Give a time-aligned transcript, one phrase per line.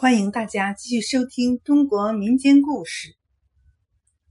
[0.00, 3.16] 欢迎大家继续收听中国民间故事。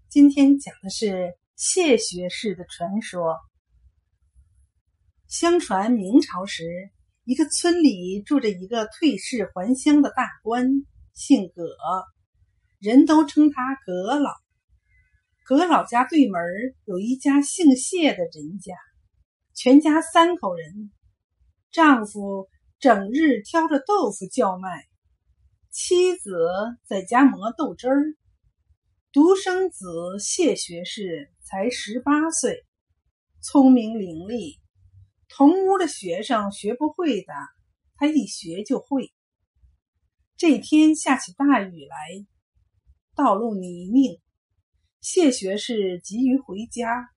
[0.07, 3.35] 今天讲的是谢学士的传说。
[5.27, 6.63] 相传明朝时，
[7.25, 10.69] 一个村里住着一个退仕还乡的大官，
[11.13, 11.65] 姓葛，
[12.79, 14.31] 人都称他葛老。
[15.43, 16.41] 葛老家对门
[16.85, 18.73] 有一家姓谢的人家，
[19.53, 20.93] 全家三口人，
[21.71, 22.47] 丈夫
[22.79, 24.85] 整日挑着豆腐叫卖。
[25.79, 26.35] 妻子
[26.85, 28.15] 在家磨豆汁儿，
[29.11, 32.65] 独生子谢学士才十八岁，
[33.41, 34.57] 聪明伶俐，
[35.29, 37.31] 同屋的学生学不会的，
[37.95, 39.13] 他一学就会。
[40.35, 42.25] 这天下起大雨来，
[43.15, 44.19] 道路泥泞，
[44.99, 47.07] 谢学士急于回家，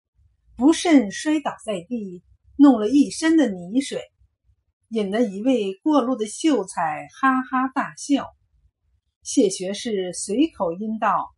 [0.55, 2.23] 不慎摔倒在地，
[2.57, 4.03] 弄了一身的泥水，
[4.91, 8.37] 引得一位过路的秀才哈哈大笑。
[9.23, 11.29] 谢学士随口吟道：“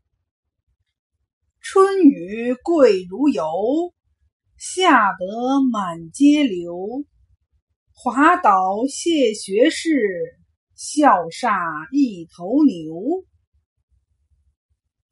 [1.60, 3.44] 春雨贵如油，
[4.56, 7.04] 下得满街流。
[7.92, 10.38] 滑倒谢学士，
[10.76, 13.26] 笑煞一头牛。”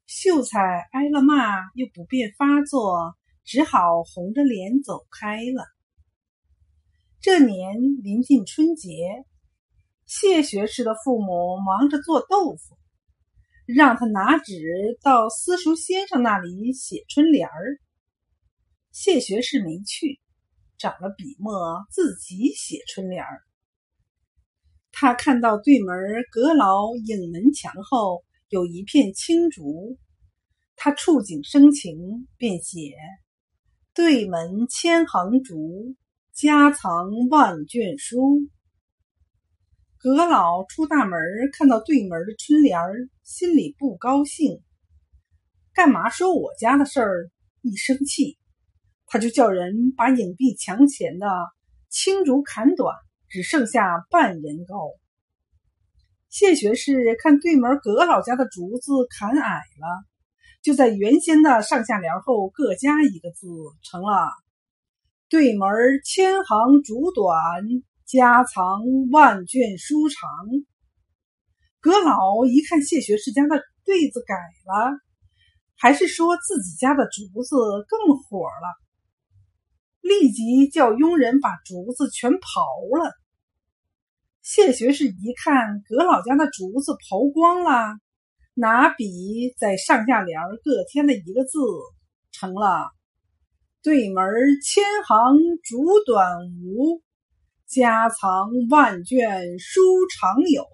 [0.07, 0.59] 秀才
[0.91, 5.65] 挨了骂，又不便发作，只好红着脸走开了。
[7.19, 9.25] 这年临近春节。
[10.13, 12.77] 谢学士的父母忙着做豆腐，
[13.65, 17.79] 让他拿纸到私塾先生那里写春联儿。
[18.91, 20.19] 谢学士没去，
[20.77, 21.53] 找了笔墨
[21.89, 23.41] 自己写春联儿。
[24.91, 25.97] 他看到对门
[26.29, 29.97] 阁楼影门墙后有一片青竹，
[30.75, 32.91] 他触景生情，便写
[33.95, 35.95] ：“对门千行竹，
[36.33, 38.49] 家藏万卷书。”
[40.03, 41.19] 阁老出大门，
[41.53, 44.59] 看到对门的春联儿，心里不高兴。
[45.75, 47.29] 干嘛说我家的事儿？
[47.61, 48.39] 一生气，
[49.05, 51.27] 他就叫人把影壁墙前的
[51.89, 52.95] 青竹砍短，
[53.29, 54.89] 只剩下半人高。
[56.29, 60.03] 谢学士看对门阁老家的竹子砍矮了，
[60.63, 63.45] 就在原先的上下联后各加一个字，
[63.83, 64.31] 成了
[65.29, 65.69] “对门
[66.03, 67.29] 千行竹短”。
[68.11, 70.29] 家藏万卷书长，
[71.79, 74.99] 阁老一看谢学士家的对子改了，
[75.77, 77.55] 还是说自己家的竹子
[77.87, 78.67] 更火了，
[80.01, 83.13] 立即叫佣人把竹子全刨了。
[84.41, 87.97] 谢学士一看阁老家的竹子刨光了，
[88.53, 91.59] 拿笔在上下联各添了一个字，
[92.33, 92.91] 成了
[93.81, 94.25] “对门
[94.61, 96.27] 千行竹短
[96.61, 97.01] 无”。
[97.71, 100.65] 家藏万卷书常有。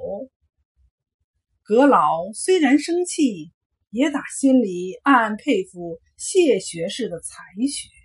[1.61, 2.01] 阁老
[2.33, 3.51] 虽然生气，
[3.91, 7.96] 也打心里暗暗佩服谢学士的才学。